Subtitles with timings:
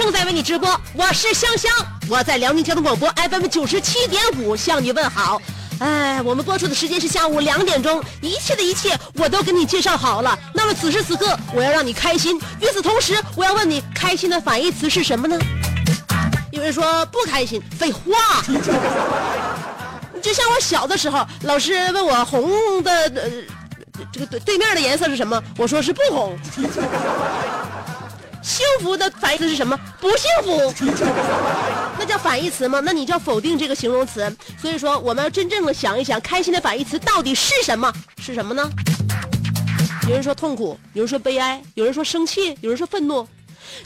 [0.00, 1.70] 正在为你直播，我是香香，
[2.08, 5.40] 我在辽宁交通广播 FM 九十七点五向你问好。
[5.78, 10.38] 哎，我们播出的时间是下午两点钟，一切的一切我都给你介绍好了。
[10.54, 12.40] 那么此时此刻，我要让你开心。
[12.60, 15.38] 与此同时，我要问你，开心的反义词是什么呢？
[16.50, 18.42] 有人说不开心，废话。
[20.22, 23.30] 就像我小的时候，老师问我红的呃
[24.10, 26.38] 这个对对面的颜色是什么，我说是不红。
[28.42, 29.78] 幸福的反义词是什么？
[30.00, 30.74] 不幸福，
[31.98, 32.80] 那叫反义词吗？
[32.84, 34.34] 那你叫否定这个形容词。
[34.60, 37.92] 所以说，我们要真正的想一想，开心的反义词到底是什么？
[38.20, 38.70] 是什么呢？
[40.08, 43.28] 有人说痛苦，有人说悲哀，有人说生气，有人说愤怒。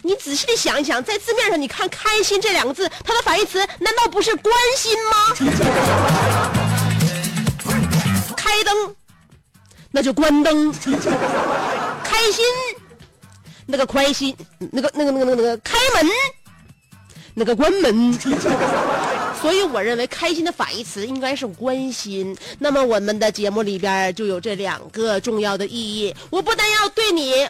[0.02, 5.34] 你仔细的想一想，在字面上，你看“开心”这两个字，它的反义词难道不是关心吗？
[8.36, 8.94] 开灯，
[9.90, 10.72] 那就关灯；
[12.02, 12.44] 开心。
[13.66, 14.36] 那个开心，
[14.72, 16.10] 那个那个那个那个那个开门，
[17.34, 18.12] 那个关门。
[19.40, 22.34] 所以我认为开心的反义词应该是关心。
[22.58, 26.14] 那么我们的节目里边就有这两个重要的意义。
[26.30, 27.46] 我不但要对你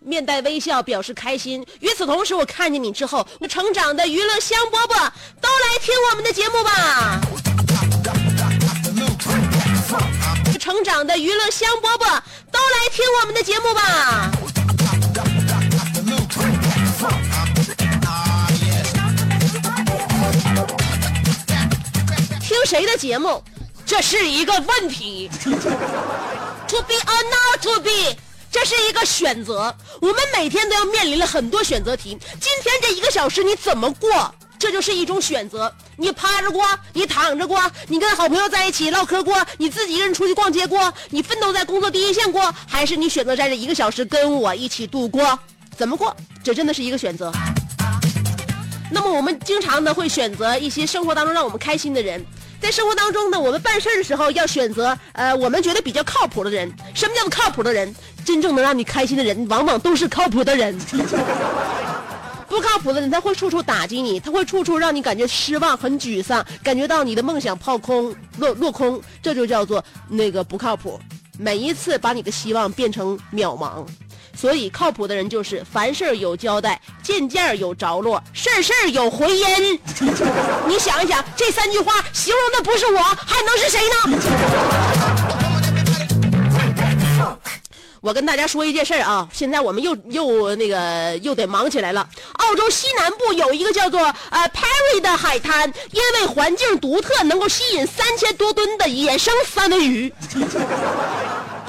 [0.00, 5.10] 面带微笑表示开心，与此同时，我看见你之后，我成长的娱乐香饽饽
[5.40, 7.20] 都来听我们的节目吧。
[10.58, 12.20] 成长的娱乐香饽饽
[12.52, 14.30] 都来听我们的节目吧。
[22.50, 23.40] 听谁的节目，
[23.86, 25.30] 这是一个问题。
[26.66, 28.16] To be or not to be，
[28.50, 29.72] 这是一个选择。
[30.00, 32.18] 我们每天都要面临了很多选择题。
[32.40, 35.72] 今天这一个小时你怎么过，这就是一种选择。
[35.96, 45.38] 你趴着过，你躺着过，你跟好朋友在一起唠嗑过，你自己一个人出去逛街过，你奋斗在工作第一线过，还是你选择在这一个小时跟我一起度过？
[45.76, 46.16] 怎么过？
[46.42, 47.32] 这真的是一个选择。
[48.90, 52.24] 那么我们经常呢会选择一些生活当中让我们开心的人，
[52.60, 56.70] 在生活当中呢，我们办事的时候要选择呃我们觉得比较靠谱的人。
[56.94, 57.94] 什么叫做靠谱的人？
[58.24, 60.76] 真正能让你开心的人，往往都是靠谱的人。
[62.48, 70.98] 不靠谱的人，他会处处打击你，他会处处让你感觉失望、很沮丧，感觉到你的梦想泡空、落落空，这就叫做那个不靠谱。
[71.38, 73.86] 每一次把你的希望变成渺茫。
[74.40, 79.78] 所以，靠谱的人就是凡事有交代，件件有着落，事事有回音。
[80.66, 83.96] 你想一想，这三句话形容的不是我，还能是谁呢？
[88.00, 92.08] 我跟大家说一件事儿啊，现在我们又又那个又得忙起来了。
[92.38, 100.10] 澳洲西南部有一个叫做呃 Perry 的海滩，因为环境独特，能够吸引三千多吨的野生三文鱼。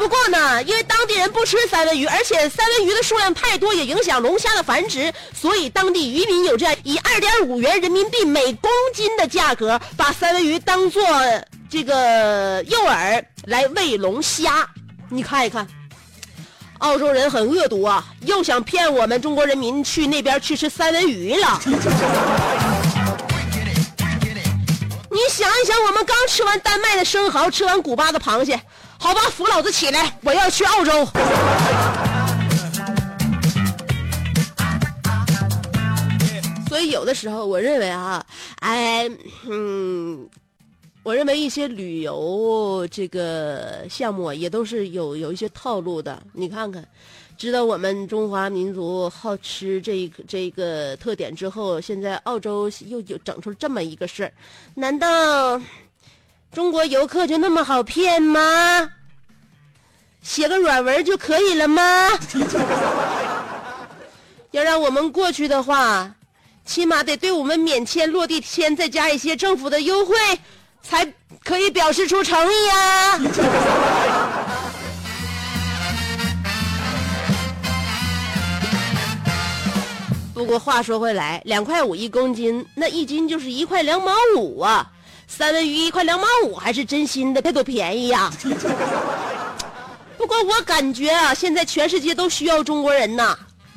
[0.01, 11.03] 不过呢，因为当地人不吃三文鱼，而且三文鱼的数量太多，也影响龙虾的繁殖，所以当地渔民有这样以二点五元人民币每公斤的价格，把三文鱼当做
[11.69, 14.67] 这个诱饵来喂龙虾。
[15.07, 15.67] 你看一看，
[16.79, 21.61] 澳洲人很恶毒啊，又想骗我们中国人民去那边去吃三文鱼了。
[25.11, 28.59] 你想一想，我们刚吃完丹麦的生蚝，吃完古巴的螃蟹。
[29.03, 30.91] 好吧，扶老子起来，我要去澳洲。
[36.69, 38.23] 所以有的时候，我认为啊，
[38.59, 39.09] 哎，
[39.49, 40.29] 嗯，
[41.01, 46.21] 我认为一些旅游这个项目也都是有有一些套路的。
[46.31, 46.87] 你看看，
[47.37, 54.31] 知道我们中华民族好吃这个这个特点之后，现在澳洲又有整出这么一个事儿，
[54.75, 55.59] 难道
[56.53, 58.89] 中国游客就那么好骗吗？
[60.21, 62.09] 写个软文就可以了吗？
[64.51, 66.13] 要让我们过去的话，
[66.65, 70.15] 起码得对我们免签、落地签再加一些政府的优惠，
[70.83, 71.13] 才
[71.43, 73.17] 可以表示出诚意啊！
[80.33, 84.91] 不过话说回来，两块五一公斤，那一斤就是一块两毛五啊！
[85.33, 88.29] 三文鱼一块两毛五，还是真心的，这多便宜呀！
[90.17, 93.35] 不过我感觉啊，现在全世界都需要中国人呐！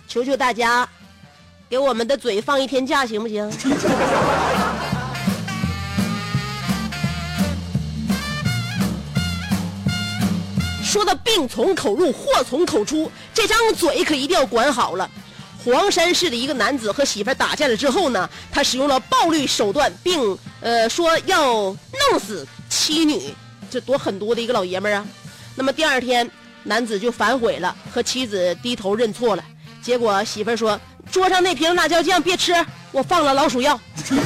[0.08, 0.86] 求求大家，
[1.70, 3.48] 给我们的嘴放一天假，行不行？
[10.82, 15.08] 说到病从口入，祸从口出，这张嘴可一定要管好了。
[15.64, 21.76] 黄山市的一个男子和媳妇打架了之后呢，他使用了暴力手段，并呃说要
[22.10, 23.20] 弄死妻女，
[23.70, 25.06] 这多狠毒的一个老爷们儿啊！
[25.54, 26.28] 那么第二天，
[26.62, 29.44] 男子就反悔了，和妻子低头认错了。
[29.82, 30.80] 结果媳妇儿说
[31.12, 32.54] ：“桌上那瓶辣椒酱别吃，
[32.92, 33.78] 我放了老鼠药。”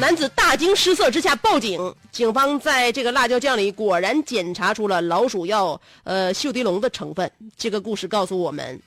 [0.00, 7.30] 男子大惊失色之下报警，警方在这个辣椒酱里果然检查出了老鼠药呃溴地龙的成分。
[7.56, 8.78] 这个故事告诉我们，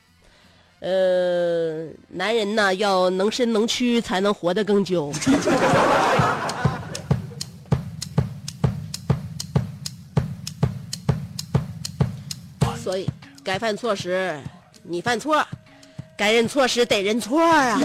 [0.79, 5.11] 呃，男人呢要能伸能屈，才能活得更久。
[12.81, 13.09] 所以，
[13.43, 14.41] 该犯错时
[14.83, 15.45] 你犯错，
[16.17, 17.77] 该认错时得认错啊。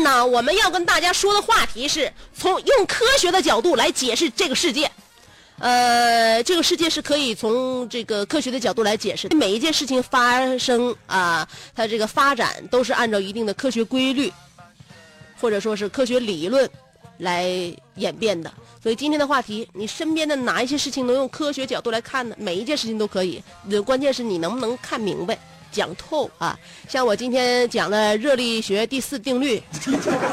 [0.00, 4.90] 那，我们要跟大家说的话题是从用科学的角度来解释这个世界。
[5.58, 14.32] 呃，这个世界是可以从这个科学的角度来解释，每一件事情发生啊，它这个发展都是按照一定的科学规律，
[15.38, 16.68] 或者说是科学理论
[17.18, 17.46] 来
[17.96, 18.50] 演变的。
[18.82, 22.34] 所以今天的话题，你身边的哪一些事情能用科学角度来看呢？
[22.38, 23.42] 每一件事情都可以，
[23.84, 25.38] 关键是你能不能看明白、
[25.70, 26.58] 讲透啊。
[26.88, 29.62] 像我今天讲了热力学第四定律，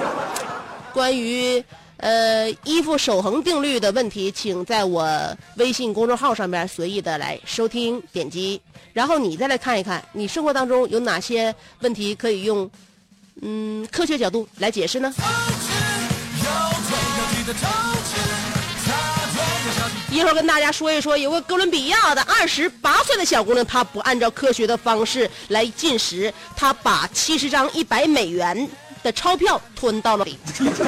[0.94, 1.63] 关于。
[2.00, 8.62] 呃，衣服守恒定律的问题，请在我微信公众号上边随意的来收听点击，
[8.94, 12.69] 然后你再来看一看，你生活当中有哪些问题可以用
[13.42, 15.12] 嗯科学角度来解释呢？
[20.18, 28.68] 一会儿跟大家说一说，有个哥伦比亚的二十八岁的小姑娘，她不按照科学的方式来进食，她把七十张一百美元。
[29.04, 30.40] 的钞票吞到了里，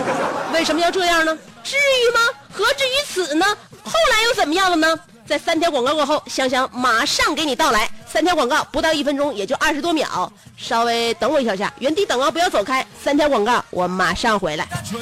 [0.52, 1.38] 为什么要这样呢？
[1.64, 2.20] 至于吗？
[2.52, 3.46] 何至于此呢？
[3.84, 5.00] 后来又怎么样了呢？
[5.28, 7.88] 在三条广告过后，香香马上给你到来。
[8.12, 12.86] 三条广告不到一分钟，也就二十多秒，稍微等我一小下，原地等啊，不要走开。
[13.02, 14.68] 三条广告，我马上回来。
[14.92, 15.00] 让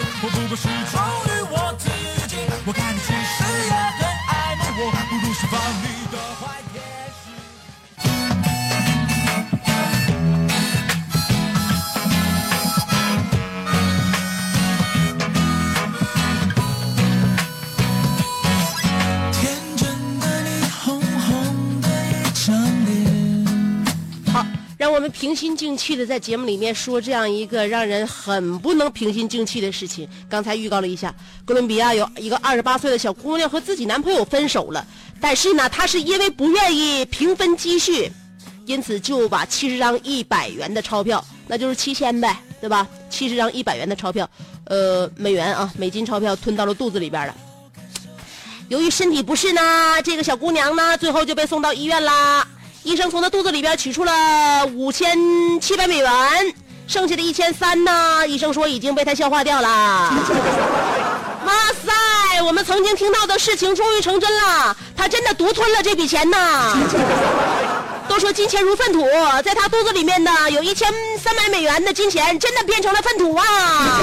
[2.68, 3.07] 我们
[25.20, 30.08] 平心静气的在节目里面说这样一个让人很不能平心静气的事情。
[30.30, 31.12] 刚才预告了一下，
[31.44, 34.86] 哥伦比亚有一个二十八岁的小姑娘和自己男朋友分手了，
[35.20, 38.12] 但是呢，她是因为不愿意平分积蓄，
[38.68, 42.88] 因此就把七十张一百元的钞票，那就是七千呗，对吧？
[43.10, 44.30] 七十张一百元的钞票，
[44.66, 47.36] 呃，美元啊，美金钞票吞到了肚子里边了。
[48.70, 49.62] 由于身体不适呢，
[50.04, 52.48] 这个小姑娘呢，最后就被送到医院啦。
[52.88, 55.20] 医生从他肚子里边取出了五千
[55.60, 56.10] 七百美元，
[56.88, 58.26] 剩下的一千三呢？
[58.26, 59.68] 医生说已经被他消化掉了。
[61.46, 61.54] 哇
[61.86, 66.38] 塞，我们曾经听到的事情终于成真了，他真的独吞了这笔钱呢。
[68.08, 69.06] 都说金钱如粪土，
[69.44, 70.90] 在他肚子里面的有一千
[71.22, 74.00] 三百美元的金钱，真的变成了粪土啊！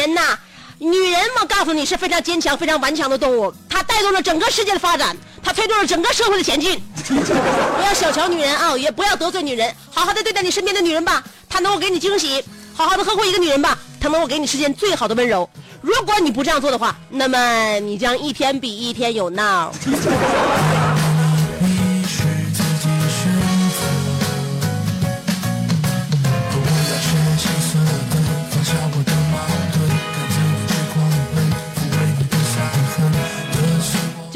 [0.00, 0.38] 人呐，
[0.78, 6.80] 女人嘛，告诉你是非常坚强、非常顽强的动物，它带动了整个世界的发展，它推动了整个社会的前进。
[7.06, 12.42] 不要小瞧女人啊，也不要得罪女人，好好的对待你身边的女人吧，她能够给你惊喜。
[12.72, 15.48] 好好的呵护一个女人吧，她能够给你世间最好的温柔。
[15.82, 19.70] 如果你不这样做的话，那么你将一天比一天有闹。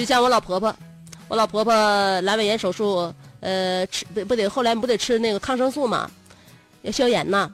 [0.04, 0.76] 就像我老婆婆，
[1.28, 6.10] 我老婆婆阑尾炎手术，呃，吃不不得后来不得吃那个抗生素嘛，
[6.82, 7.50] 要消炎呐，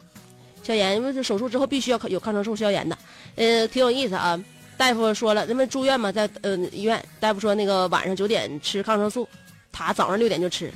[0.64, 2.98] 消炎，因为这手术之后必须要有抗生素消炎的，
[3.36, 4.36] 呃，挺有意思啊。
[4.76, 9.28] 大夫说了，那么住院嘛，在呃医院，大夫说那个晚上九点吃抗生素，
[9.70, 10.72] 他早上六点就吃。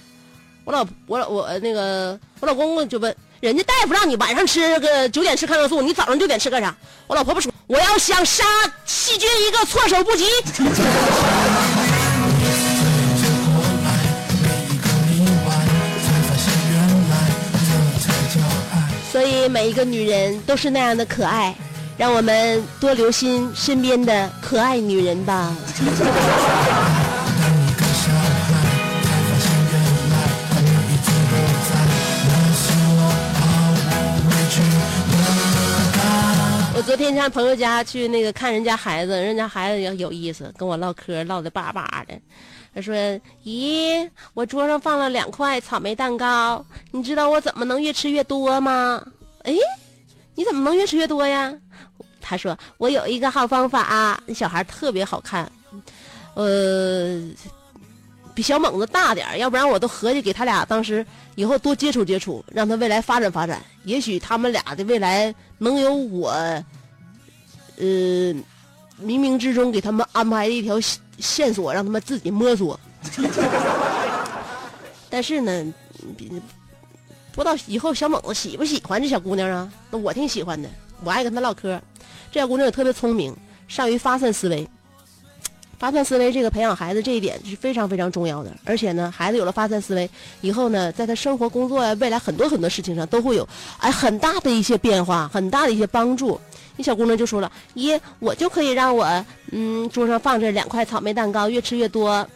[0.65, 6.73] 我老我老我那个我老公公就问，人家大夫让你晚上吃个九点吃抗生素，你早上六点吃干啥？
[7.09, 8.45] 我老婆婆说，我要想杀
[8.87, 10.25] 细菌一个措手不及。
[19.15, 21.55] 所以每一个女人都是那样的可爱，
[21.97, 25.57] 让我们多留心身边的可爱女人吧。
[36.77, 42.15] 我昨天上朋友家去那个看人家孩子，人家孩子也有意思，跟我唠嗑唠的巴巴的。
[42.75, 42.95] 他说
[43.45, 49.01] ：“咦，我桌上放了两块草莓蛋糕，你知道我怎么能越吃越多吗？”
[49.45, 49.55] 哎，
[50.35, 51.55] 你怎么能越吃越多呀？
[52.21, 55.51] 他说：“我有一个好方法。”那小孩特别好看，
[56.35, 57.23] 呃，
[58.35, 66.31] 比小猛子大点儿，要不然我都合计给他俩当时以后多接触接触，让他未来发展发展，也许他们俩的未来能有我，
[67.77, 68.35] 呃，
[69.03, 72.79] 冥冥之中给他们安排了一条线线索，让他们自己摸索。
[75.11, 75.75] 但是呢，
[77.33, 79.73] 不知道以后小猛子喜不喜欢这小姑娘啊？
[79.91, 80.69] 那我挺喜欢的，
[81.03, 81.81] 我爱跟她唠嗑。
[82.33, 83.37] 这小姑娘也特别聪明，
[83.69, 84.69] 善于发散思维。
[85.79, 90.09] 发散思维这个培养孩子这一点是非常非常重要的，而且呢，孩子有了发散思维
[90.41, 96.41] 以后呢，在他生活、工作呀、未来很多很多事情上都会有哎很大的一些变化，很大的一些帮助。
[96.77, 102.27] 那小姑娘就说了：“咦，我就可以让我嗯桌上放着两块草莓蛋糕，越吃越多。”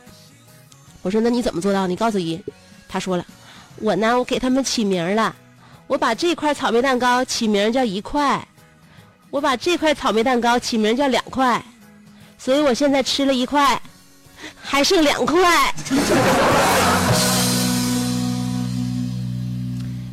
[1.02, 1.86] 我说：“那你怎么做到？
[1.86, 2.40] 你告诉姨。”
[2.88, 3.24] 她说了
[3.80, 5.34] ：“我呢，我给他们起名了，
[5.86, 8.46] 我把这块草莓蛋糕起名叫一块，
[9.30, 11.62] 我把这块草莓蛋糕起名叫两块。”
[12.38, 13.80] 所以我现在吃了一块，
[14.62, 15.74] 还剩两块。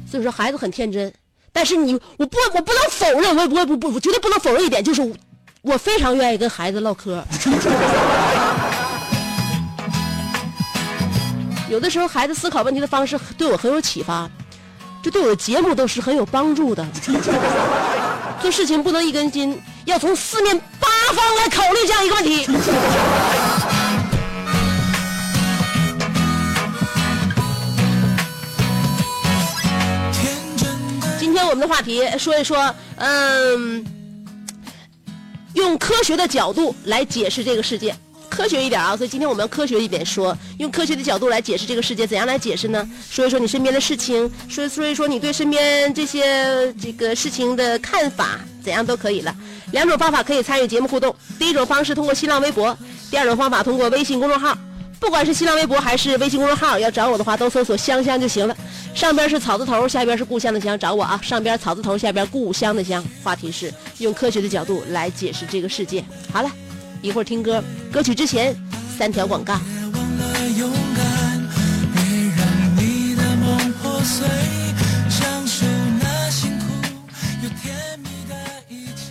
[0.09, 1.13] 所以说孩子很天真，
[1.53, 5.13] 但是你我不我不能否认，我我不不我绝对不能否认一点，就是
[5.61, 7.23] 我非常愿意跟孩子唠嗑。
[11.69, 14.29] 有的时候孩子思考问题的方式对我很有启发，
[15.03, 16.85] 这对我的节目都是很有帮助的。
[18.41, 22.45] 做事情不能一根筋，要从四面八方来考虑这样一个问题。
[31.19, 33.83] 今天我们的话题说一说，嗯，
[35.55, 37.95] 用科学的角度来解释这个世界，
[38.35, 38.97] 科学一点啊。
[38.97, 42.87] 所以今天我们要科学一点说，用科学的角度来解释这个世界，怎样来解释呢？
[43.09, 49.33] 说一说你身边的事情，说说一说你对身边这些这个事情的看法，怎样都可以了。
[49.71, 52.77] 两种方法可以参与节目互动，第一种方式通过新浪微博，
[53.09, 54.57] 第二种方法通过微信公众号。
[54.97, 58.55] 不管是新浪微博还是微信公众号，要找我的话都搜索“香香”就行了。
[58.95, 61.19] 上边是草字头，下边是故乡的乡，找我啊。
[61.21, 63.03] 上边草字头，下边故乡的乡。
[63.21, 66.03] 话题是用科学的角度来解释这个世界。
[66.31, 66.49] 好了，
[67.05, 68.55] 一会儿听歌，歌曲之前
[68.97, 69.59] 三条广告。
[69.59, 71.47] 别忘了勇敢，
[71.93, 72.01] 别
[72.35, 72.41] 让
[72.75, 74.27] 你的梦破碎，
[75.07, 75.67] 享受
[76.01, 76.65] 那辛苦
[77.43, 78.33] 又甜蜜的
[78.69, 79.05] 一天。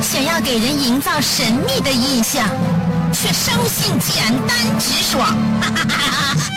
[0.00, 2.48] 想要给人营造神秘的印象，
[3.12, 5.36] 却生性简单直爽。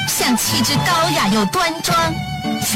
[0.08, 2.14] 想气质高雅又端庄，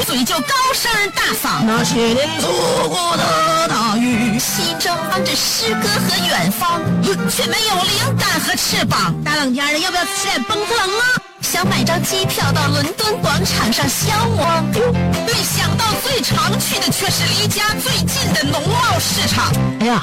[0.06, 1.62] 嘴就高声大嗓。
[1.64, 6.80] 那些年错过的大雨，心中装着诗歌和远方，
[7.30, 9.14] 却没有灵感和翅膀。
[9.24, 11.04] 大冷天的，要不要吃点蹦特冷啊？
[11.40, 14.46] 想买张机票到伦敦广场上消磨，
[15.26, 19.52] 没想到最常去的却是离家最近的农贸市场。
[19.80, 20.02] 哎呀，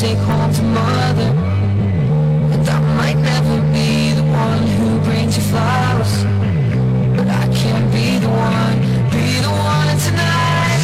[0.00, 1.30] Take home to mother.
[2.54, 6.12] And I might never be the one who brings you flowers.
[7.16, 8.78] But I can be the one,
[9.12, 10.82] be the one tonight.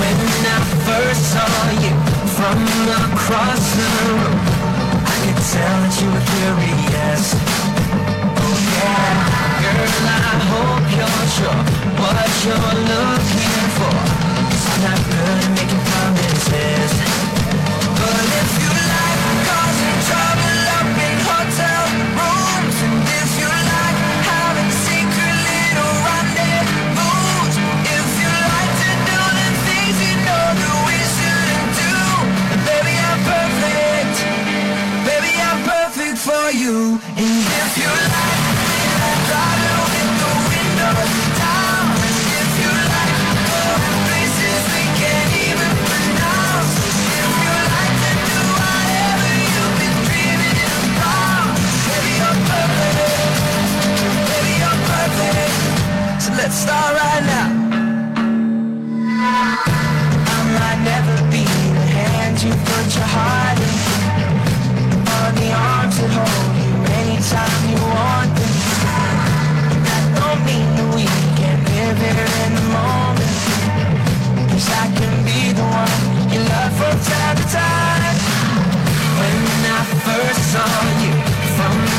[0.00, 0.16] When
[0.48, 0.58] I
[0.88, 1.92] first saw you
[2.36, 2.58] from
[3.04, 4.32] across the room,
[5.12, 7.24] I could tell that you were curious.
[8.44, 9.12] Oh yeah,
[9.60, 11.62] girl, I hope you're sure
[12.00, 13.05] what you're looking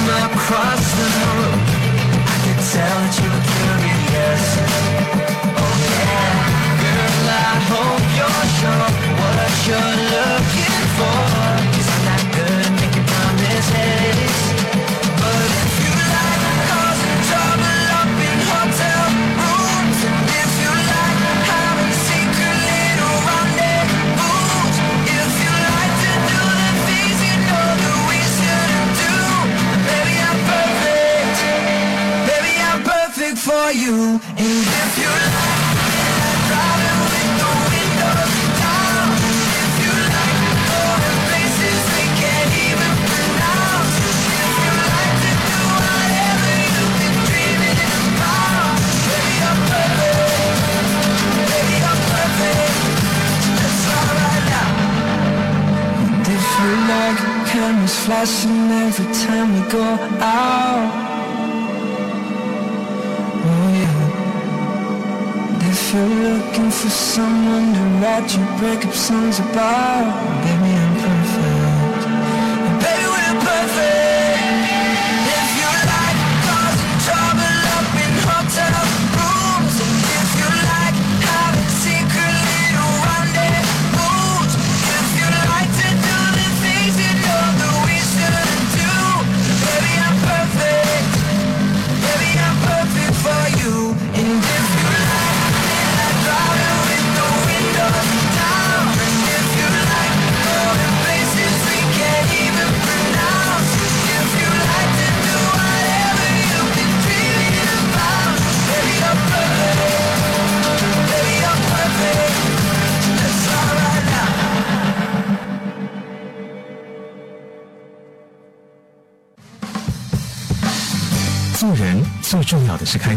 [0.07, 1.59] across the room,
[2.25, 4.45] I could tell that you were curious.
[5.61, 6.37] Oh yeah,
[6.83, 10.06] girl, I hope you're sure what you're looking
[33.73, 34.19] now.
[34.37, 35.67] And if you like
[56.59, 59.83] you like cameras flashing every time we go
[60.21, 61.06] out.
[65.97, 70.56] You're looking for someone to write your breakup songs about,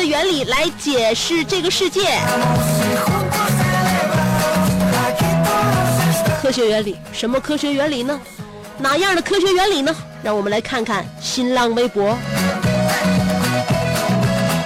[0.00, 2.00] 的原理来解释这个世界。
[6.40, 8.18] 科学原理，什么科学原理呢？
[8.78, 9.94] 哪样的科学原理呢？
[10.22, 12.16] 让我们来看看新浪微博。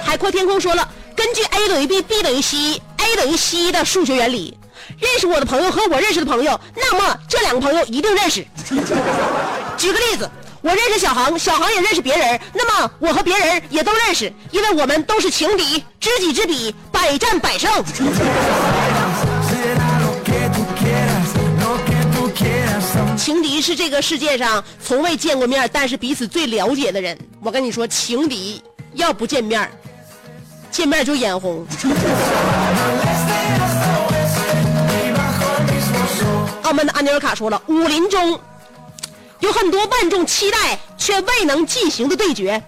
[0.05, 4.57] 海阔天空说了，根据 a 等于 b，b 等于 c，a 等于 c 的数学原理，
[4.97, 8.47] 认识我的朋友和我认识的朋友，那么这两个朋友一定认识。
[9.77, 10.31] 举个例子，
[10.65, 17.71] 我认识小航，小航也认识别人，那么我和别人也都认识，因为我们都是情敌，知己知彼，百战百胜。
[23.15, 27.15] 情敌是这个世界上从未见过面，但是彼此最了解的人。
[27.43, 28.59] 我跟你说，情敌
[28.93, 29.69] 要不见面，
[30.71, 31.63] 见面就眼红。
[36.63, 38.39] 澳门的安尼尔卡说了，武林中
[39.45, 42.63] 有很多万众期待却未能进行的对决，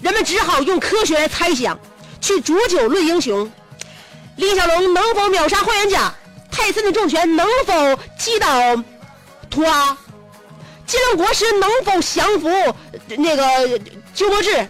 [0.00, 1.78] 人们只好用科学来猜想，
[2.22, 3.52] 去煮酒论英雄。
[4.36, 6.14] 李小龙能否秒杀霍元甲？
[6.50, 8.48] 泰森的重拳能否击倒
[9.50, 9.94] 图阿？
[10.86, 12.48] 金龙国师能否降服
[13.18, 13.78] 那个
[14.14, 14.66] 鸠摩智？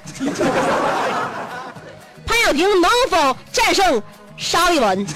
[2.27, 4.03] 潘晓婷能否战胜
[4.37, 5.07] 沙利文？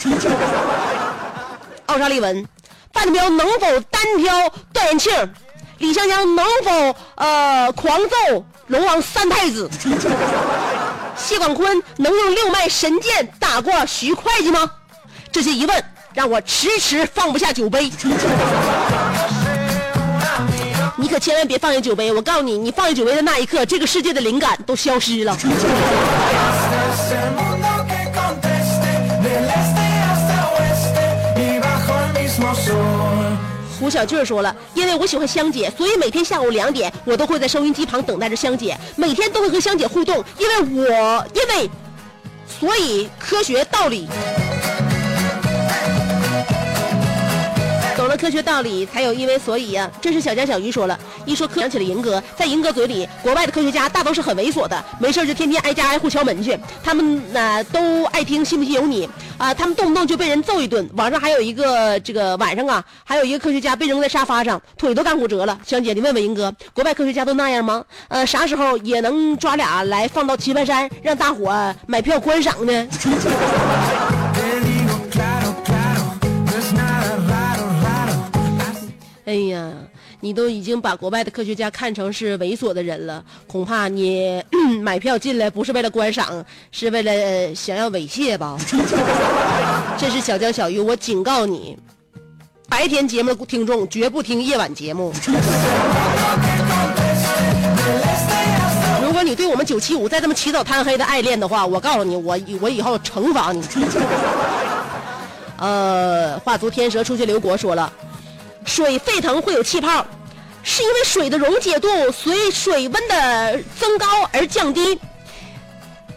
[1.87, 2.47] 奥沙利文？
[2.93, 5.13] 范德彪能否单挑段延庆？
[5.79, 9.69] 李香香能否呃狂揍龙王三太子？
[11.17, 14.71] 谢广坤能用六脉神剑打过徐会计吗？
[15.33, 15.85] 这些疑问
[16.15, 17.91] 让我迟迟放不下酒杯。
[20.99, 22.11] 你可千万别放下酒杯！
[22.13, 25.37] 我告诉你，你放下酒杯的那一刻，这个世界的灵感都消失了。
[33.87, 41.71] 胡小俊说了，因为我喜欢香姐，所以每天下午两点，我都会在收音机旁等待着香姐，每天都会和香姐互动，因为我因为，
[42.49, 44.09] 所以科学道理。
[48.17, 60.89] 科学道理，才有因为所以呀、这是小江小鱼说了，一说科想起了银哥，在银哥嘴里，国外的科学家大都是很猥琐的，没事就天天挨家挨户敲门去，他们呢、都爱听信不信由你啊、他们动不动就被人揍一顿。
[60.95, 65.59] 网上还有一个这个晚上啊，还有一个科学家被扔在沙发上，腿都干骨折了。
[65.67, 67.85] 香姐，你问问银哥，国外科学家都那样吗？
[68.09, 72.89] 呃，啥时候也能抓俩来放到棋盘山，让大伙买票观赏呢？
[80.21, 84.43] 你都已经把国外的科学家看成是猥琐的人了，恐怕你
[84.83, 88.57] 买票进来不是为了观赏，是为了想要猥亵吧？
[89.99, 91.79] 这是小江小鱼，我警告你，
[92.69, 95.13] 白天节目听众绝不听夜晚节目。
[99.03, 103.63] 如果你对我们九七五再这么起早贪黑的爱恋的话，我告诉你，我我以后惩罚你。
[105.59, 107.91] 呃，画足天蛇出去刘国说了。
[108.67, 110.07] 水沸腾会有气泡，
[110.63, 114.99] 是因为水的溶解度随水温的增高而降低。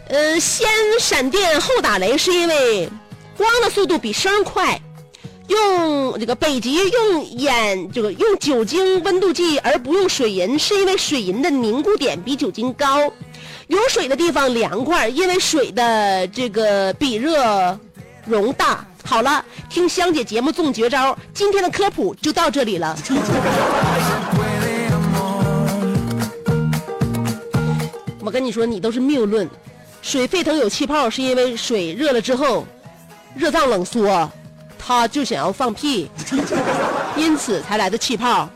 [0.08, 0.68] 呃，先
[1.00, 2.90] 闪电后打雷是因为
[3.36, 4.78] 光的速度比声快。
[5.46, 13.00] 用这个北极用眼这个用酒精温度计而不用水银，是因为水银的凝固点比酒精高。
[13.66, 17.78] 有水的地方凉快，因为水的这个比热
[18.26, 18.84] 容大。
[19.04, 22.96] 好了，听香姐节目中绝招，今天的科普就到这里了。
[28.22, 29.48] 我跟你说，你都是谬论。
[30.02, 32.66] 水沸腾有气泡，是因为水热了之后，
[33.34, 34.30] 热胀冷缩，
[34.78, 36.10] 它就想要放屁，
[37.16, 38.48] 因此才来的气泡。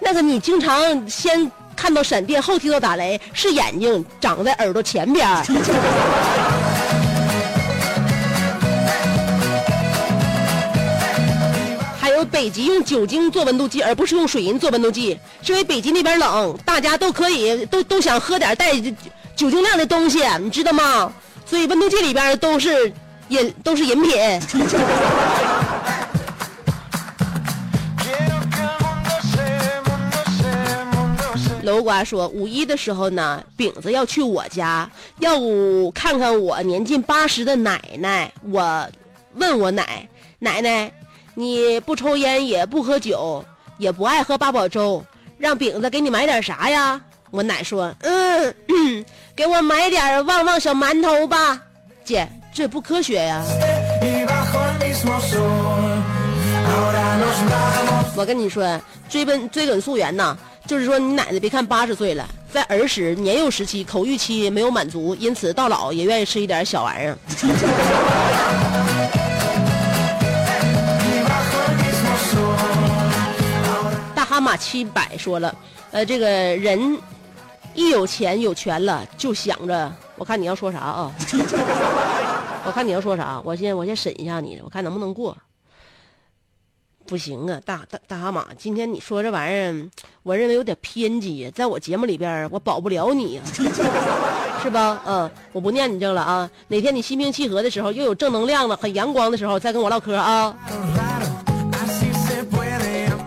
[0.00, 5.28] 那个你经常先看到闪电后听到打雷，是眼睛长在耳朵前边
[12.24, 18.72] 北极用酒精做温度计，而不是用水银做温度计，是因为北极那边冷，大家都可以都都想喝点带
[19.36, 21.12] 酒精量的东西，你知道吗？
[21.46, 22.92] 所以温度计里边都是
[23.28, 24.12] 饮都是饮品。
[31.62, 35.40] 楼瓜说，五一的时候呢，饼子要去我家，要
[35.94, 38.30] 看看我年近八十的奶奶。
[38.52, 38.86] 我
[39.36, 40.06] 问我奶
[40.38, 40.92] 奶奶，
[41.34, 43.44] 你不抽烟，也不喝酒，
[43.76, 45.04] 也不爱喝八宝粥，
[45.36, 47.00] 让饼子给你买点啥呀？
[47.30, 48.54] 我奶说，嗯，
[49.34, 51.60] 给我买点旺旺小馒头吧。
[52.04, 53.42] 姐，这不科学呀。
[58.16, 60.36] 我跟你说，追本追本溯源呐，
[60.68, 67.18] 就是说你奶奶别看八十岁了，在儿时年幼时期口欲期没有满足，因此到老也愿意吃一点小玩意儿。
[74.56, 75.54] 七百说了，
[75.90, 76.98] 呃，这个人
[77.74, 81.12] 一有钱有权了，就想着，我看你要说啥啊？
[82.66, 85.36] 我看你要说啥，我先我先审一下你，我看能不能过。
[87.06, 89.90] 不行啊，大大大蛤蟆，今天你说这玩意儿，
[90.22, 93.42] 我认为有点偏激，在我节目里边我保不了你呀、
[94.62, 95.02] 是吧？
[95.04, 96.50] 嗯，我不念你这了啊。
[96.68, 100.56] 哪天你心平气和的时候，又有正能量了，很阳光的时候，再跟我唠嗑啊。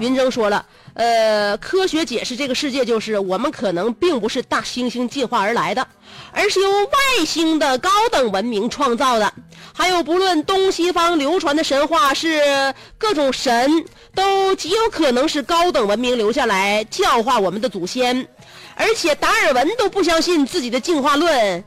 [0.07, 5.85] 云峥说了，呃，科学解释这个世界就是我们可能并不是大猩猩进化而来的，
[6.31, 9.33] 而是由外星的高等文明创造的。
[9.73, 18.27] 还有，不论东西方流传的神话是各种神，都极有可能是高等文明留下来教化我们的祖先。
[18.75, 21.63] 而且达尔文都不相信自己的进化论，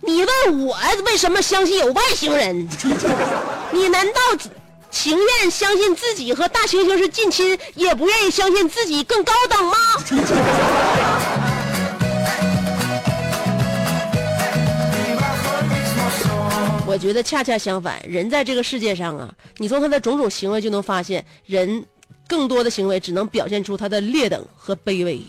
[0.00, 2.68] 你问我为什么相信有外星人？
[3.70, 4.20] 你难道
[4.98, 9.76] 情愿相信自己和大猩猩是近亲，也不愿意相信自己更高等吗？
[16.86, 21.84] 我觉得恰恰相反，人在这个世界上啊，你从他的种种行为就能发现，人
[22.26, 25.20] 更多的行为只能表现出他的劣等和卑微。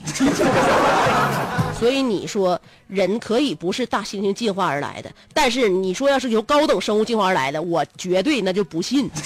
[1.79, 9.09] 所以你说人可以不是大猩猩进化而来的，但是你说要是由高等生物进化而来的，我绝对那就不信。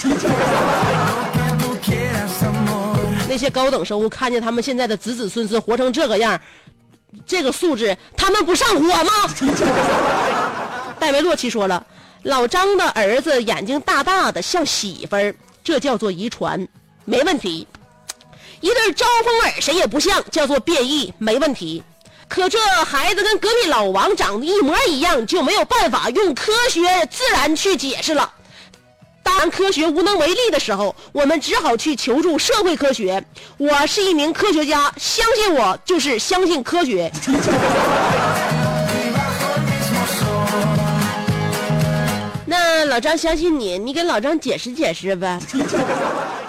[3.28, 6.38] 那些高等生物看见他们现在的子子孙孙活成这个样，
[7.26, 9.10] 这个素质，他们不上火吗？
[11.00, 11.86] 戴维洛奇说了，
[12.24, 15.34] 老张的儿子眼睛大大的像媳妇儿，
[15.64, 16.68] 这叫做遗传，
[17.06, 17.66] 没问题。
[18.60, 21.82] 一对招风耳谁也不像，叫做变异，没问题。
[22.32, 28.32] 可这孩子跟隔壁老王长得一模一样，就没有办法用科学自然去解释了。
[29.22, 33.22] 当科学无能为力的时候，我们只好去求助社会科学。
[33.58, 37.12] 我是一名科学家，相信我就是相信科学。
[42.46, 45.38] 那老张相信你，你给老张解释解释呗。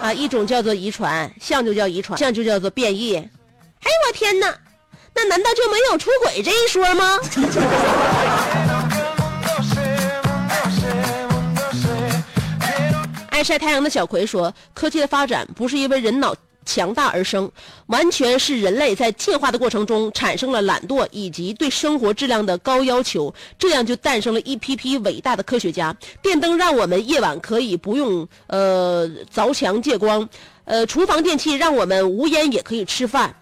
[0.01, 3.17] 啊，一种叫做遗传，像就叫遗传，像就叫做变异。
[3.17, 4.47] 哎呦我天哪，
[5.15, 7.17] 那难道就没有出轨这一说吗？
[13.29, 16.33] 爱晒太阳的小葵说：“科技的发展不是因为人脑
[16.65, 17.51] 强大而生，
[17.87, 25.93] 完全是人类在进化的过程中产生了懒惰以及对生活质量的高要求，这样就诞生了一批批伟大的科学家。
[26.21, 30.29] 电灯让我们夜晚可以不用呃凿墙借光，
[30.63, 33.35] 呃，厨房电器让我们无烟也可以吃饭，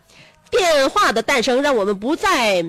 [0.51, 2.63] 电话的诞生让我们不再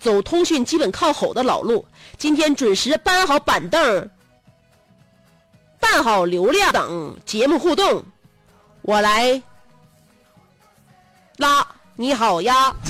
[0.00, 1.86] 走通讯基本靠吼的老路。
[2.18, 4.10] 今天准时搬好板凳。”
[5.78, 8.02] 办好流量等节目互动，
[8.82, 9.40] 我来
[11.36, 12.74] 拉你好呀！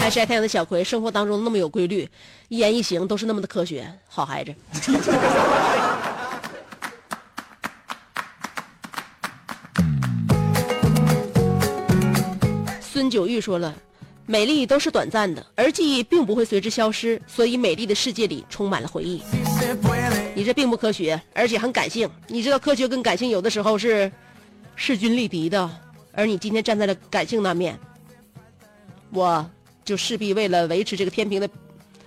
[0.00, 2.08] 爱晒太阳的小葵，生活当中那么有规律，
[2.48, 4.52] 一言一行都是那么的科学，好孩子。
[13.04, 13.74] 孙九玉说了。
[14.24, 19.22] 美丽都是短暂的，而记忆并不会随之消失，所以美丽的世界里充满了回忆。
[20.34, 22.08] 你这并不科学，而且很感性。
[22.28, 24.10] 你知道科学跟感性有的时候是
[24.74, 25.70] 势均力敌的，
[26.12, 27.78] 而你今天站在了感性那面，
[29.10, 29.46] 我
[29.84, 31.46] 就势必为了维持这个天平的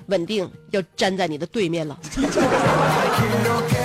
[0.08, 2.00] 稳定，要站在你的对面了。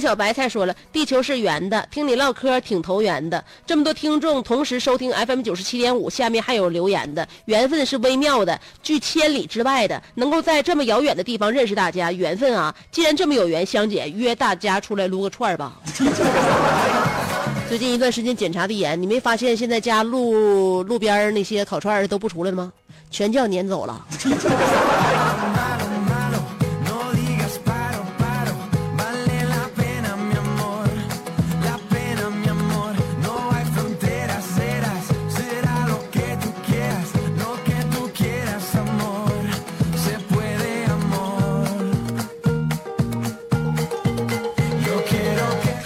[0.00, 3.44] 小白菜说了：“地球是圆的，听你唠嗑挺投缘的。
[3.66, 12.74] 这么多听众同时收听 FM 九十七点五，下面还有留言的，缘分是微妙的，距千里之外的，能够在这么遥远的地方认识大家，缘分啊！
[12.90, 15.74] 既然这么有缘，香姐约大家出来撸个串吧。
[17.68, 22.72] 最近一段时间检查的严，你没发现现在家路路边那些烤串都不出来了吗？
[23.10, 24.06] 全叫撵走了。”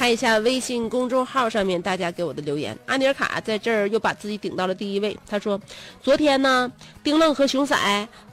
[0.04, 2.78] 看一下微信公众号上面大家给我的留言。
[2.84, 5.16] 阿尼尔卡在这儿又把自己顶到了第一位。
[5.26, 5.58] 他说
[6.04, 6.70] ：“昨天呢，
[7.02, 7.74] 丁愣和熊仔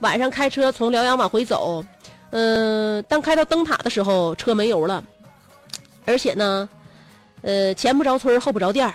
[0.01, 1.81] 晚上开车从辽阳往回走，
[2.31, 5.01] 嗯、当开到灯塔的时候，车没油了，
[6.03, 6.67] 而且呢，
[7.41, 8.93] 呃，前不着村后不着店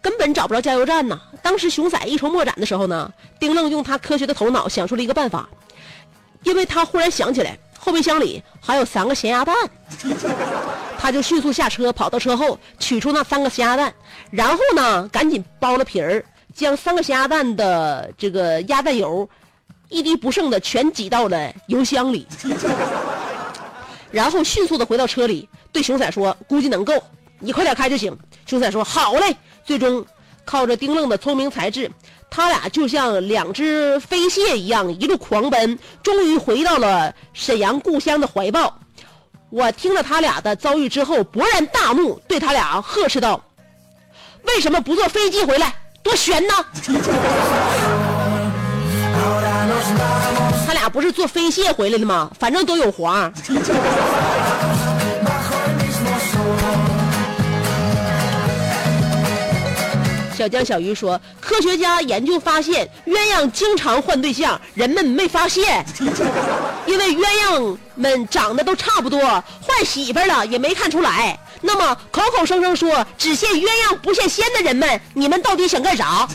[0.00, 1.20] 根本找不着加油站呢。
[1.44, 3.08] 当时熊仔一筹莫展的时候呢，
[3.38, 5.48] 丁愣用他科学的头脑想出了一个办法，
[6.42, 9.54] 因为他忽然想起来后备箱里还有三个咸鸭蛋，
[10.98, 13.94] 他就迅速下车跑到车后取出那三个咸鸭蛋，
[14.30, 19.28] 然后呢，赶紧剥了皮儿，将三个咸鸭蛋的这个鸭蛋油
[19.88, 22.26] 一滴不剩的全挤到了油箱里，
[24.10, 26.94] 然后迅速的回到车里，对熊仔说：“估计能够，
[27.38, 30.04] 你快点开就行。”熊仔说：“好嘞。”最终
[30.44, 31.90] 靠着丁愣的聪明才智，
[32.30, 38.78] 他俩就像两只飞蟹一样一路狂奔，终于回到了沈阳故乡的怀抱。
[39.48, 43.40] 我听了他俩的遭遇之后，勃然大怒，对他俩呵斥道
[44.44, 45.72] ：“为什么不坐飞机回来？
[46.02, 46.54] 多悬呢！”
[50.66, 52.30] 他俩不是坐飞蟹回来的吗？
[52.38, 53.32] 反正都有黄。
[60.36, 65.82] 小江小鱼说，科学家研究发现，鸳鸯经常换对象，人们没发现，
[66.84, 69.18] 因为鸳鸯们长得都差不多，
[69.62, 71.38] 换媳妇了也没看出来。
[71.62, 76.28] 那么口口声声说只羡鸳鸯不羡仙的人们，你们到底想干啥？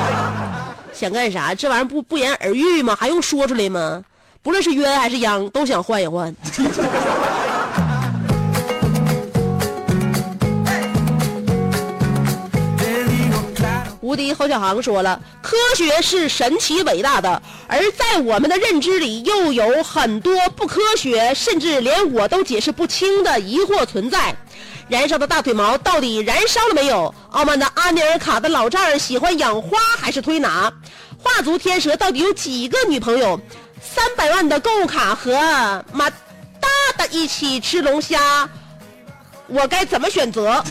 [0.92, 1.54] 想干啥？
[1.54, 2.94] 这玩意儿不不言而喻吗？
[3.00, 4.04] 还用说出来吗？
[4.42, 6.34] 不论是鸳还是鸯，都想换一换。
[14.06, 24.32] 无敌侯小航说了，科学是神奇伟大的，而在我们的认知里，又有很多不科学，甚至连我都解释不清的疑惑存在。
[24.86, 27.12] 燃烧的大腿毛到底燃烧了没有？
[27.32, 30.72] 傲慢的阿尼尔卡的老丈人喜欢养花还是推拿？
[31.18, 33.40] 画足天蛇到底有几个女朋友？
[33.82, 35.32] 三百万的购物卡和
[35.92, 38.48] 马大的一起吃龙虾，
[39.48, 40.62] 我该怎么选择？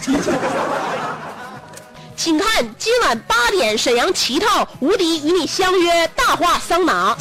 [2.18, 7.16] 请看今晚八点沈阳旗套无敌与你相约大话桑拿。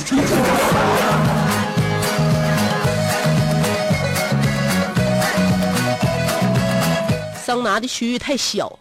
[7.44, 8.78] 桑拿的区域太小，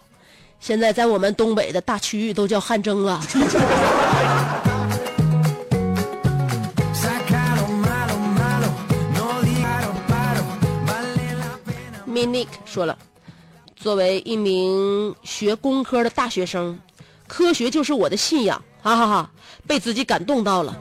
[0.60, 3.20] 现在在我们东北的大区域都叫汗蒸了。
[12.08, 12.98] Minik 说了。
[13.84, 16.80] 作为一名学工科的大学生，
[17.28, 19.30] 科学就是我的信仰，哈哈哈！
[19.68, 20.74] 被自己感动到了。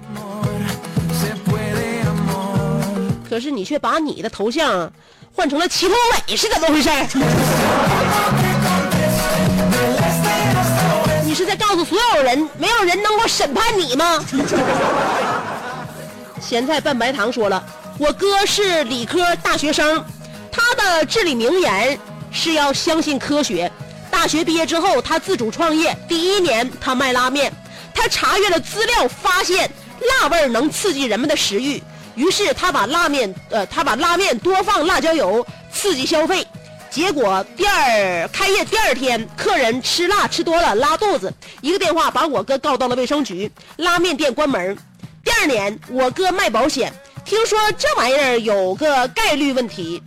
[3.28, 4.88] 可是你却把你的头像
[5.34, 5.96] 换成了祁同
[6.28, 6.88] 伟，是怎么回事？
[11.26, 14.24] 你是在告诉所有人，没有人能够审判你吗？
[16.40, 17.66] 咸菜拌白糖说了，
[17.98, 20.04] 我哥是理科大学生，
[20.52, 21.98] 他的至理名言。
[22.32, 23.70] 是要相信科学。
[24.10, 25.96] 大学毕业之后，他自主创业。
[26.08, 27.52] 第一年，他卖拉面。
[27.94, 29.70] 他查阅了资料，发现
[30.20, 31.82] 辣味能刺激人们的食欲，
[32.14, 36.46] 于是他把拉面，呃，他把拉面多放辣椒油，刺激消费。
[36.90, 44.76] 结果第二开业第二天，客人吃辣吃多了拉肚子，一个电话把我哥告到了卫生局，拉面店关门。
[45.24, 46.92] 第二年，我哥卖保险，
[47.24, 50.02] 听说这玩意儿有个概率问题。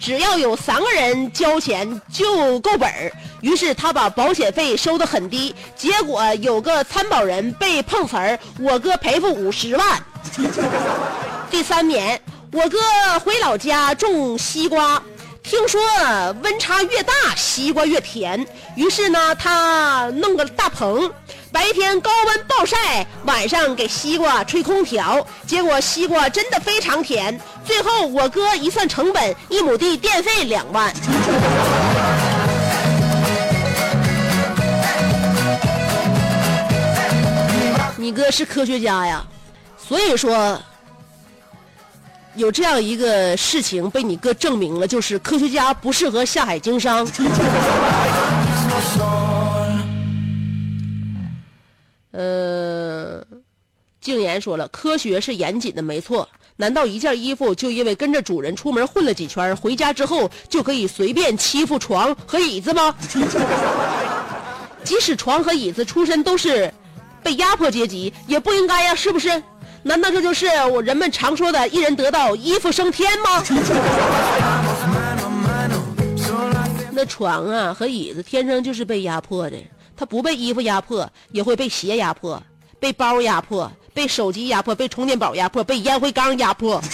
[0.00, 10.02] 只要有三个人交钱就够本儿，于是他把保险费收得很低，结果有个参保人被碰瓷儿，我哥赔付五十万。
[11.50, 12.18] 第三年，
[12.50, 12.78] 我哥
[13.22, 15.02] 回老家种西瓜，
[15.42, 15.80] 听说
[16.42, 21.12] 温差越大西瓜越甜，于是呢他弄个大棚。
[21.52, 27.38] 白天高温暴晒，晚上给西瓜吹空调，结果西瓜真的非常甜。
[27.64, 30.94] 最后我哥一算成本，一亩地电费两万。
[37.96, 39.24] 你哥是科学家呀，
[39.76, 40.60] 所以说
[42.36, 47.04] 有这样一个事情被你哥证明了，就是科学家不适合下海经商。
[52.12, 53.22] 呃，
[54.00, 56.28] 静言说了，科学是严谨的，没错。
[56.56, 62.94] 难道一件衣服就因为跟着主人出门混了几圈，回家之后就可以随便欺负床和椅子吗？
[64.84, 66.72] 即使床和椅子出身都是
[67.22, 69.42] 被压迫阶级，也不应该呀，是不是？
[69.82, 73.42] 难道这就是我人们常说的“一人得道，衣服升天”吗？
[76.92, 79.56] 那床啊和椅子天生就是被压迫的。
[80.00, 82.42] 他不被衣服压迫，也会被鞋压迫，
[82.78, 86.80] 被包压迫，被手机压迫，被充电宝压迫，被烟灰缸压迫。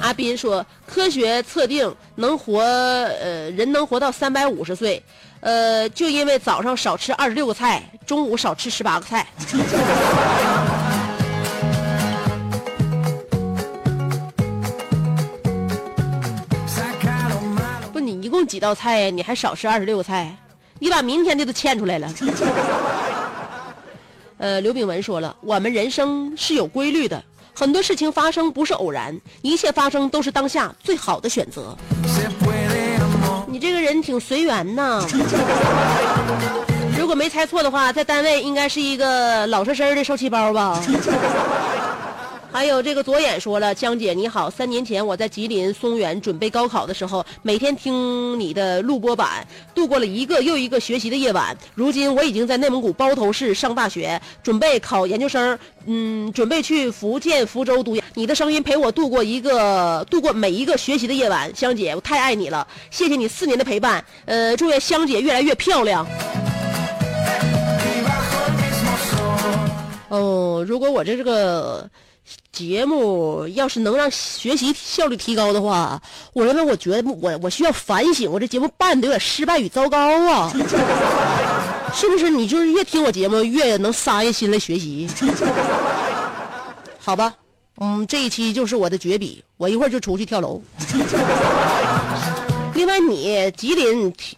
[0.00, 5.02] 阿斌说，科学测定能活，呃，人能活到三百五十岁，
[5.40, 9.26] 呃，就因为早上少吃二十六个菜，中午少吃十八个菜。
[18.30, 19.10] 一共几道菜呀？
[19.10, 20.32] 你还少吃二十六个菜，
[20.78, 22.08] 你把明天的都欠出来了。
[24.38, 27.20] 呃，刘炳文说了，我们人生是有规律的，
[27.52, 31.76] 很多事情发生不是偶然，一切发生都是当下最好的选择。
[33.48, 35.04] 你这个人挺随缘呐。
[36.96, 40.80] 如果没猜错的话，在单位应该是一个老实实的受气包吧。
[42.52, 51.56] 还有这个左眼说了，江姐你好，三年前我在吉林松原准备高考的时候，每天听你的录播版，度过了一个又一个学习的夜晚。
[51.74, 58.04] 如今我已经在内蒙古包头市上大学，准备考研究生，嗯，准备去福建福州读研。
[58.14, 66.04] 你的声音陪我度过一个度过每一个学习的夜晚，香姐，我太爱你了，谢谢你四年的陪伴，呃，祝愿香姐越来越漂亮。
[70.08, 71.88] 哦，如果我这这个
[72.52, 76.00] 节目要是能让学习效率提高的话，
[76.32, 79.98] 我认为我觉得我我需要反省，我这节目办的有点失败与糟糕
[80.30, 80.52] 啊，
[81.94, 82.28] 是不是？
[82.30, 85.08] 你就是越听我节目越能撒下心来学习，
[86.98, 87.34] 好吧？
[87.80, 90.60] 嗯，这一期就是我的绝笔，我一会儿就出去跳楼。
[92.74, 94.36] 另外，你吉林提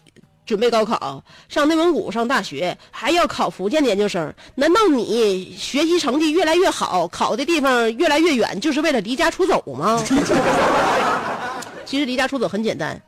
[0.52, 10.04] 准备高考，上内蒙古上大学，还要考福建的研究生，难道你学习成绩越来越好，考的地方越来越远，就是为了离家出走吗？
[11.86, 13.00] 其实离家出走很简单，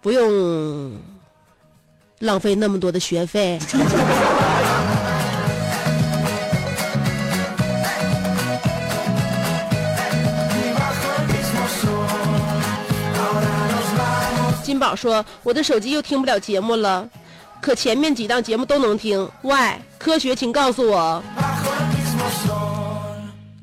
[0.00, 0.98] 不用
[2.20, 3.58] 浪费那么多的学费。
[14.64, 17.06] 金宝说：“我的手机又听不了节目了，
[17.60, 19.30] 可前面几档节目都能听。
[19.42, 19.54] 喂，
[19.98, 21.22] 科学，请告诉我，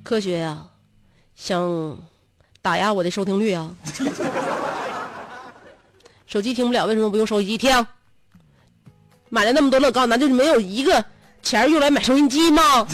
[0.03, 0.63] 科学呀、
[1.35, 1.97] 想
[2.61, 3.71] 打压我的收听率啊？
[6.27, 7.87] 手机听不了，为什么不用收音机听？
[9.29, 11.03] 买了那么多乐高，难道就没有一个
[11.41, 12.85] 钱用来买收音机吗？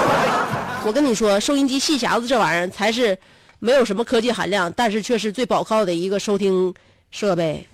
[0.86, 3.18] 我跟你说，收音机细匣子这玩意儿才是
[3.58, 6.72] 没有什么科技含量，但是却是最宝靠的一个收听
[7.14, 7.64] 设备。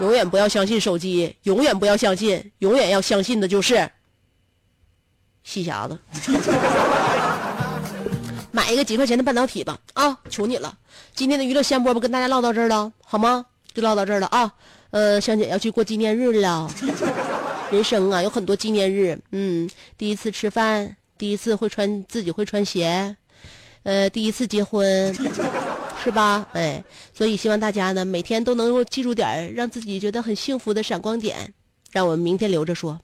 [0.00, 3.90] 永远不要相信手机，永远不要相信，永远要相信的就是
[5.42, 5.98] 细匣子。
[8.52, 10.76] 买一个几块钱的半导体吧，啊，求你了！
[11.14, 13.46] 今天的娱乐香饽饽跟大家唠到这儿了，好吗？
[13.72, 14.52] 就唠到这儿了啊。
[14.90, 16.70] 呃，香姐要去过纪念日了，
[17.70, 23.16] 人生啊有很多纪念日，嗯，第一次吃饭，第一次会穿自己会穿鞋，
[23.84, 25.14] 呃，第一次结婚，
[26.08, 26.48] 是吧？
[26.54, 26.82] 哎，
[27.12, 31.52] 所以希望大家呢每天都能够记住点让自己觉得很幸福的闪光点，
[31.92, 32.98] 让我们明天留着说。